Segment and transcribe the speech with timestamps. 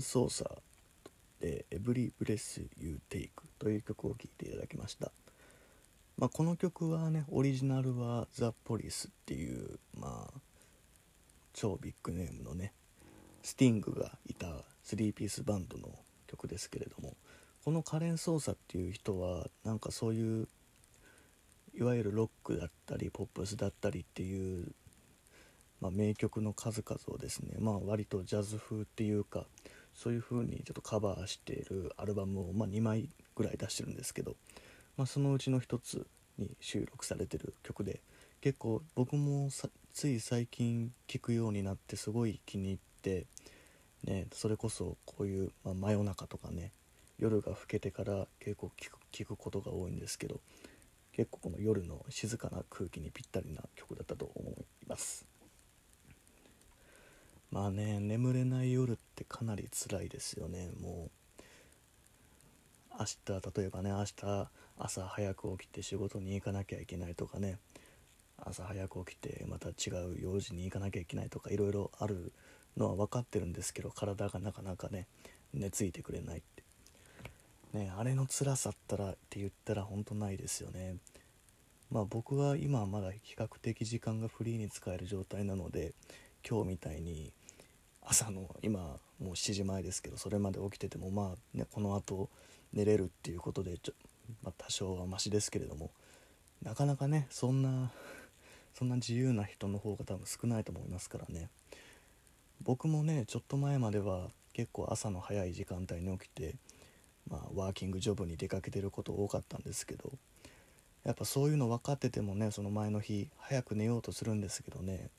[0.00, 0.50] 操作
[1.40, 5.12] で「Every Breath You Take」という曲を聴いていただきました、
[6.16, 10.40] まあ、この曲はねオリジナルはザ・ポリスっていうまあ
[11.52, 12.72] 超ビッグネームのね
[13.42, 14.46] スティングがいた
[14.84, 15.90] 3ピースバンドの
[16.26, 17.16] 曲ですけれども
[17.64, 20.48] このカレン・ソーサっていう人はなんかそういう
[21.74, 24.72] いわゆるロックだったりポップスだったりっていう
[25.80, 29.46] まあ、名曲の数々をですね、まあ、割とジャズ風っていうか
[29.94, 34.36] そういう風にちょっとカバーしているアルバムを、まあ、2枚ぐらい出してるんですけど、
[34.96, 36.06] まあ、そのうちの1つ
[36.38, 38.00] に収録されてる曲で
[38.40, 39.48] 結構僕も
[39.92, 43.26] つい最近聴くようになってすごい気に入って、
[44.04, 46.72] ね、それこそこういう、まあ、真夜中とかね
[47.18, 50.40] 夜が更けてから結構聴くくことが多いんですけど
[51.12, 55.24] 結構この夜の静かな空気にぴったりな曲だったと思います。
[57.50, 60.70] まあね眠れない夜ってかなり辛いですよね。
[60.80, 61.42] もう
[62.98, 63.16] 明日
[63.60, 67.58] 例えばね明日朝早く起きて仕事に行かなきゃいけないとかね。
[68.38, 72.32] 朝早く起きてまた違う用事に行かなきゃいけないとかいろいろある
[72.76, 75.06] のは分かってるんですけど体がなかなかね
[75.54, 76.62] 寝ついてくれないって。
[77.72, 80.96] ねあれの辛さったらって言ったら本当ないですよね。
[81.90, 85.94] まあ僕は今はまだ比較的時間がフリーに使える状態なので
[86.48, 87.32] 今日みたいに
[88.02, 88.80] 朝の今
[89.20, 92.28] もう7時前ですけどそれまで起きててもまあねこのあと
[92.72, 93.92] 寝れるっていうことでちょ、
[94.44, 95.90] まあ、多少はマシですけれども
[96.62, 97.90] なかなかねそんな
[98.74, 101.48] そんな自由な人の方が多分少ないと思いますからね。
[102.62, 106.54] 僕もねちょっと前までは結構朝の早い時間帯に起きて
[107.28, 110.12] まあワーキングジョブに出かけてること多かったんですけど
[111.04, 115.10] やっぱそういうの分かっててもねその前の日早く寝ようとするんですけどね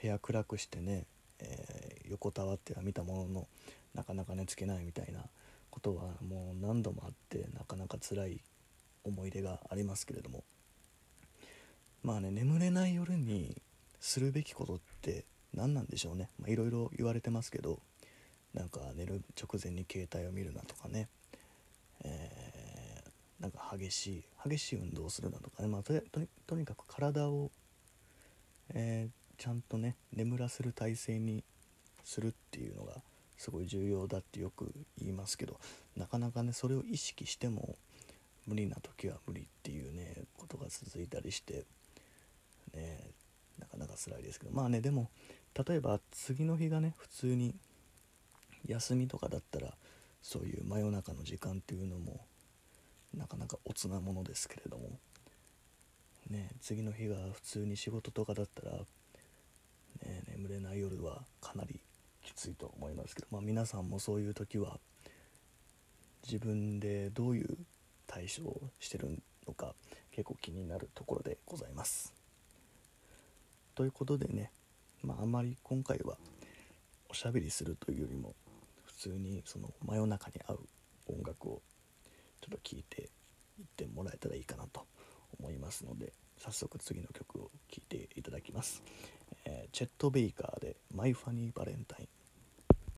[0.00, 1.04] 部屋暗くしてね、
[1.40, 3.48] えー、横たわっては見たものの
[3.94, 5.20] なかなか寝つけないみたいな
[5.70, 8.40] ことはもう何度もあってなかなか辛い
[9.04, 10.44] 思い出がありますけれども。
[12.02, 13.60] まあね眠れない夜に
[14.00, 16.28] するべきことって何なんでしょうね。
[16.46, 17.78] いろいろ言われてますけど
[18.54, 21.08] なんか寝る直前に携帯を見るなとかね、
[22.04, 27.50] えー、なんか激しい激しい運動をするなとかね、まあ、とにかく体を、
[28.70, 31.42] えー、ちゃんとね眠らせる体勢に
[32.04, 32.92] するっていうのが
[33.38, 35.58] すごい重要だってよく言いますけど
[35.96, 37.76] なかなかねそれを意識しても
[38.46, 41.64] 無理な時は無理っていうねことが続いたりして
[42.74, 43.00] ね
[43.58, 44.52] なかなか辛いですけど。
[44.52, 45.08] まあねでも
[45.66, 47.54] 例えば次の日がね普通に
[48.66, 49.72] 休みとかだったら
[50.20, 52.20] そういう真夜中の時間っていうのも
[53.16, 54.98] なかなかおつなものですけれども。
[56.28, 58.78] ね次の日が普通に仕事とかだったら
[60.04, 61.80] ね、眠れない夜はかなり
[62.22, 64.78] きついと思いますけど、まあ、皆さんもそういう時は
[66.24, 67.56] 自分でどういう
[68.06, 69.74] 対処をしてるのか
[70.10, 72.12] 結構気になるところでございます。
[73.74, 74.50] ということでね、
[75.02, 76.16] まあ、あまり今回は
[77.08, 78.34] おしゃべりするというよりも
[78.84, 80.58] 普通にその真夜中に合う
[81.08, 81.62] 音楽を
[82.40, 83.02] ちょっと聴いて
[83.58, 84.84] いってもらえたらいいかなと
[85.38, 88.82] 思いますので早速次の曲を聴いていただきます。
[89.44, 92.08] えー、チェット・ベイカーで「マイ・ファニー・バレンタイン」